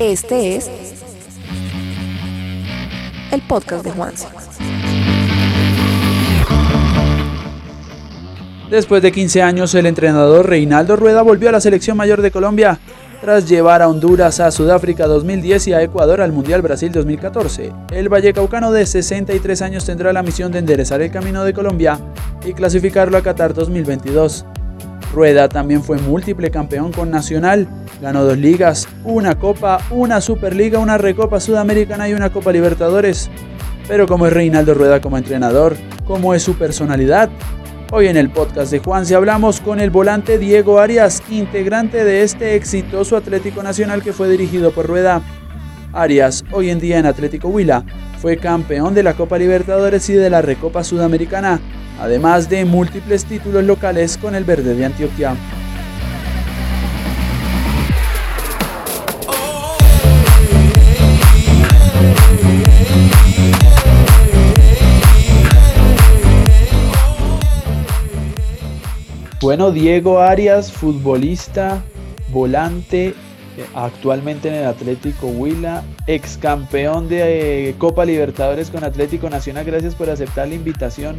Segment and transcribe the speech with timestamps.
[0.00, 0.70] Este es
[3.32, 4.28] el podcast de Juanse.
[8.70, 12.78] Después de 15 años, el entrenador Reinaldo Rueda volvió a la selección mayor de Colombia
[13.20, 17.72] tras llevar a Honduras a Sudáfrica 2010 y a Ecuador al Mundial Brasil 2014.
[17.90, 21.98] El vallecaucano de 63 años tendrá la misión de enderezar el camino de Colombia
[22.46, 24.46] y clasificarlo a Qatar 2022.
[25.12, 27.66] Rueda también fue múltiple campeón con Nacional,
[28.00, 33.30] ganó dos ligas, una Copa, una Superliga, una Recopa Sudamericana y una Copa Libertadores.
[33.86, 35.76] Pero como es Reinaldo Rueda como entrenador,
[36.06, 37.30] cómo es su personalidad,
[37.90, 42.22] Hoy en el podcast de Juan si hablamos con el volante Diego Arias, integrante de
[42.22, 45.22] este exitoso Atlético Nacional que fue dirigido por Rueda.
[45.94, 47.84] Arias, hoy en día en Atlético Huila,
[48.20, 51.60] fue campeón de la Copa Libertadores y de la Recopa Sudamericana,
[51.98, 55.34] además de múltiples títulos locales con el Verde de Antioquia.
[69.48, 71.82] Bueno, Diego Arias, futbolista,
[72.30, 73.14] volante, eh,
[73.74, 79.64] actualmente en el Atlético Huila, ex campeón de eh, Copa Libertadores con Atlético Nacional.
[79.64, 81.16] Gracias por aceptar la invitación.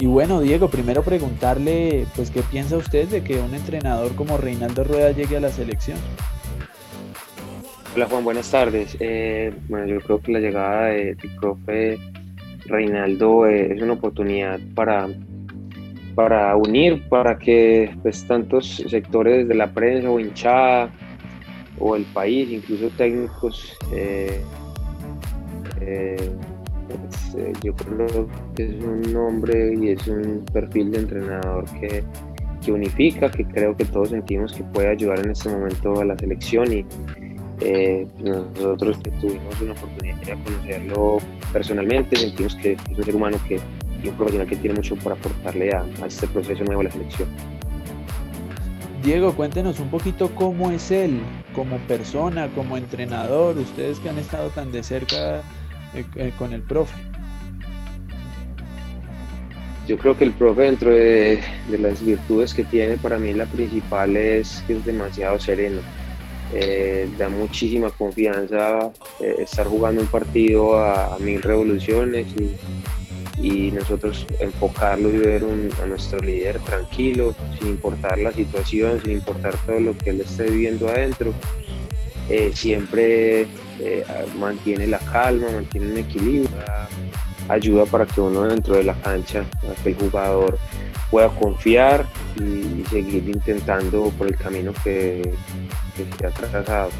[0.00, 4.82] Y bueno, Diego, primero preguntarle, pues, ¿qué piensa usted de que un entrenador como Reinaldo
[4.82, 5.98] Rueda llegue a la selección?
[7.94, 8.96] Hola Juan, buenas tardes.
[8.98, 12.00] Eh, bueno, yo creo que la llegada de, profe
[12.66, 15.06] Reinaldo es una oportunidad para
[16.18, 20.90] para unir, para que pues, tantos sectores de la prensa o hinchada
[21.78, 24.40] o el país, incluso técnicos, eh,
[25.80, 26.30] eh,
[26.88, 32.02] pues, eh, yo creo que es un nombre y es un perfil de entrenador que,
[32.64, 36.18] que, unifica, que creo que todos sentimos que puede ayudar en este momento a la
[36.18, 36.84] selección y
[38.24, 41.18] nosotros que tuvimos una oportunidad de conocerlo
[41.52, 43.60] personalmente, sentimos que es un ser humano que
[44.02, 47.28] y un profesional que tiene mucho por aportarle a, este proceso nuevo de la selección.
[49.02, 51.20] Diego, cuéntenos un poquito cómo es él,
[51.54, 55.42] como persona, como entrenador, ustedes que han estado tan de cerca
[55.94, 56.94] eh, eh, con el profe.
[59.86, 61.40] Yo creo que el profe dentro de,
[61.78, 65.80] las virtudes que tiene, para mí la principal es que es demasiado sereno.
[66.52, 68.90] Eh, da muchísima confianza
[69.20, 72.50] estar jugando un partido a, a mil revoluciones y,
[73.40, 75.44] y nosotros enfocarlo y ver
[75.82, 80.44] a nuestro líder tranquilo, sin importar la situación, sin importar todo lo que él esté
[80.50, 81.32] viviendo adentro.
[82.28, 83.46] Eh, siempre
[83.80, 84.04] eh,
[84.38, 86.50] mantiene la calma, mantiene un equilibrio,
[87.48, 90.58] ayuda para que uno dentro de la cancha, para que el jugador
[91.10, 92.06] pueda confiar
[92.36, 95.32] y, seguir intentando por el camino que,
[95.96, 96.90] que se ha trazado.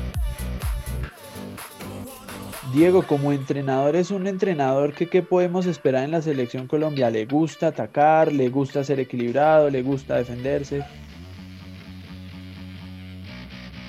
[2.73, 7.09] Diego, como entrenador, es un entrenador que qué podemos esperar en la selección Colombia?
[7.09, 8.31] ¿Le gusta atacar?
[8.31, 9.71] ¿Le gusta ser equilibrado?
[9.71, 10.85] ¿Le gusta defenderse?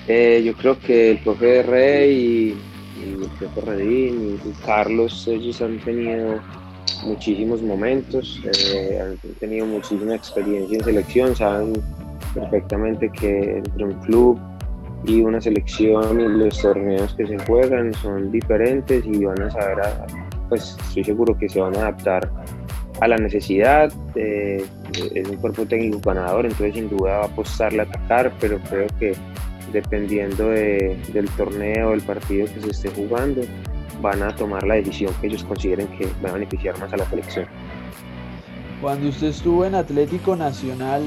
[0.08, 2.56] Eh, yo creo que el profe Rey
[2.98, 6.40] y, el profe Redín y, Carlos, ellos han tenido
[7.04, 8.40] muchísimos momentos,
[8.74, 11.74] eh, han tenido muchísima experiencia en selección, saben
[12.34, 14.40] perfectamente que entre un club
[15.04, 19.78] y una selección y los torneos que se juegan son diferentes y van a saber,
[20.48, 22.30] pues estoy seguro que se van a adaptar
[23.00, 23.92] a la necesidad.
[24.14, 28.86] es un cuerpo técnico ganador, entonces sin duda va a apostarle a atacar, pero creo
[28.98, 29.14] que
[29.72, 33.42] dependiendo del torneo, del partido que se esté jugando,
[34.02, 37.08] van a tomar la decisión que ellos consideren que va a beneficiar más a la
[37.08, 37.46] selección.
[38.80, 41.02] Cuando usted estuvo en Atlético Nacional,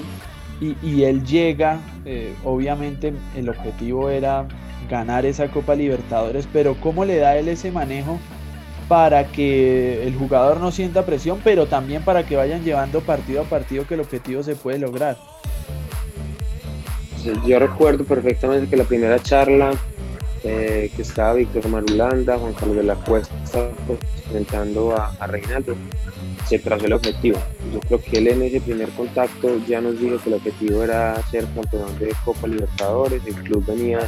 [0.61, 4.47] y, él llega, eh, obviamente el objetivo era
[4.89, 8.19] ganar esa Copa Libertadores, pero ¿cómo le da él ese manejo
[8.87, 13.45] para que el jugador no sienta presión, pero también para que vayan llevando partido a
[13.45, 15.17] partido que el objetivo se puede lograr?
[17.45, 19.71] Yo recuerdo perfectamente que la primera charla
[20.43, 23.69] eh, que estaba Víctor Marulanda, Juan Carlos de la Cuesta,
[24.27, 25.75] presentando a, a Reinaldo,
[26.47, 27.39] se trazó el objetivo.
[27.73, 31.21] Yo creo que él en ese primer contacto ya nos dijo que el objetivo era
[31.23, 33.99] ser campeón de Copa Libertadores, el club venía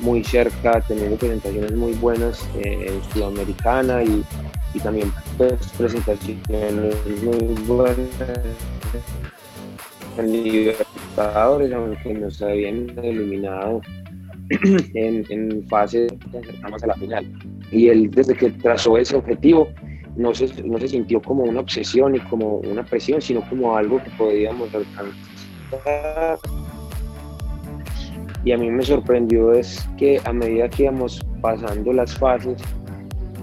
[0.00, 4.24] muy cerca, teniendo presentaciones muy buenas eh, en Sudamericana y,
[4.82, 7.98] también pues, presentaciones muy buenas
[10.18, 13.80] en Libertadores, aunque nos habían eliminado
[14.94, 17.26] en, en fase acercamos a la final.
[17.70, 19.68] Y él desde que trazó ese objetivo,
[20.16, 24.02] no se, no se sintió como una obsesión y como una presión, sino como algo
[24.02, 26.38] que podíamos alcanzar.
[28.44, 32.60] y a mí me sorprendió es que a medida que íbamos pasando las fases,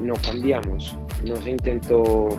[0.02, 0.96] no cambiamos,
[1.26, 2.30] no se intentó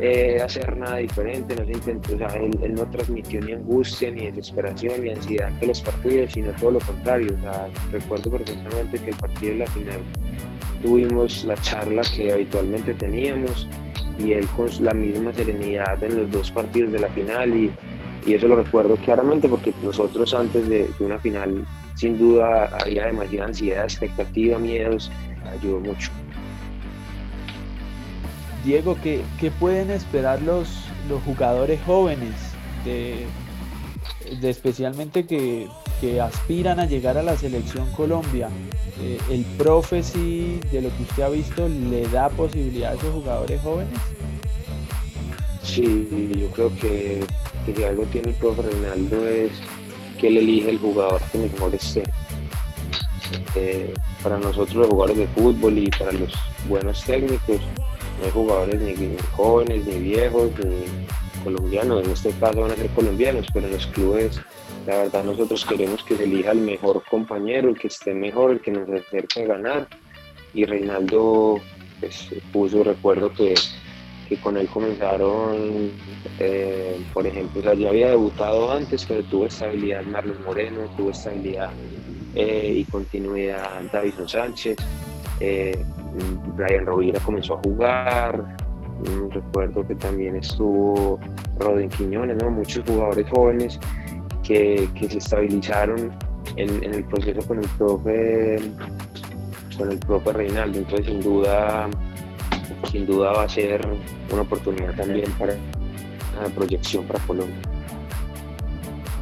[0.00, 4.30] eh, hacer nada diferente, no se intentó, o sea, él, no transmitió ni angustia, ni
[4.30, 7.34] desesperación, ni ansiedad ante los partidos, sino todo lo contrario.
[7.38, 10.00] O sea, recuerdo perfectamente que el partido de la final
[10.82, 13.68] tuvimos la charla que habitualmente teníamos
[14.18, 17.72] y él con la misma serenidad en los dos partidos de la final y,
[18.26, 23.06] y eso lo recuerdo claramente porque nosotros antes de, de una final sin duda había
[23.06, 25.10] demasiada ansiedad, expectativa, miedos,
[25.52, 26.10] ayudó mucho.
[28.64, 29.22] Diego, ¿qué,
[29.58, 30.68] pueden esperar los,
[31.08, 32.34] los jugadores jóvenes,
[32.84, 33.26] de,
[34.48, 35.68] especialmente que,
[36.20, 38.48] aspiran a llegar a la selección Colombia?
[39.00, 43.12] Eh, ¿El profe sí, de lo que usted ha visto, le da posibilidad a esos
[43.12, 43.98] jugadores jóvenes?
[45.62, 47.24] Sí, yo creo que,
[47.64, 49.52] que si algo tiene el profe Reinaldo es
[50.18, 52.02] que él elige el jugador que mejor esté.
[53.54, 56.32] Eh, para nosotros los jugadores de fútbol y para los
[56.68, 57.60] buenos técnicos,
[58.18, 62.88] no hay jugadores ni, jóvenes, ni viejos, ni colombianos, en este caso van a ser
[62.90, 64.40] colombianos, pero en los clubes
[64.86, 68.60] la verdad nosotros queremos que se elija el mejor compañero, el que esté mejor, el
[68.60, 69.88] que nos acerque a ganar.
[70.54, 71.60] Y Reinaldo
[72.00, 73.54] pues, puso, recuerdo que,
[74.28, 75.92] que con él comenzaron,
[76.38, 81.70] eh, por ejemplo, ya había debutado antes, pero tuvo estabilidad Marlos Moreno, tuvo estabilidad
[82.34, 84.76] eh, y continuidad Davison Sánchez.
[85.40, 85.78] Eh,
[86.56, 88.56] Brian Rovira comenzó a jugar,
[88.98, 91.18] mm, recuerdo que también estuvo
[91.58, 92.50] Rodin Quiñones, ¿no?
[92.50, 93.78] muchos jugadores jóvenes
[94.42, 96.12] que, se estabilizaron
[96.56, 98.58] en, el proceso con el profe
[99.76, 101.88] con el profe Reinaldo, entonces sin duda
[102.90, 103.80] sin duda va a ser
[104.32, 107.56] una oportunidad también para la proyección para Colombia.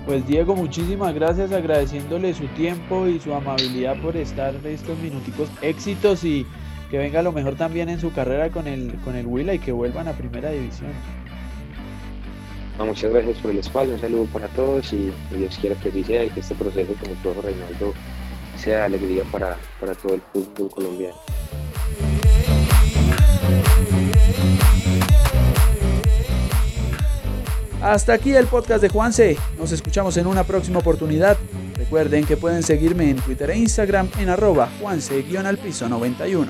[0.06, 5.48] Pues Diego, muchísimas gracias, agradeciéndole su tiempo y su amabilidad por estar estos minuticos.
[5.62, 6.46] Éxitos y
[6.90, 9.72] que venga lo mejor también en su carrera con el, con el Huila y que
[9.72, 10.90] vuelvan a primera división.
[12.80, 16.00] Ah, muchas gracias por el espacio, un saludo para todos y Dios quiera que así
[16.00, 17.92] y que este proceso, como todo Reinaldo,
[18.56, 21.14] sea alegría para, para todo el fútbol colombiano.
[27.82, 29.36] Hasta aquí el podcast de Juanse.
[29.58, 31.36] Nos escuchamos en una próxima oportunidad.
[31.76, 36.48] Recuerden que pueden seguirme en Twitter e Instagram en arroba juanse-alpiso91.